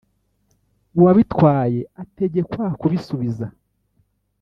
uwabitwaye 0.97 1.81
ategekwa 2.01 2.65
kubisubiza 2.79 3.45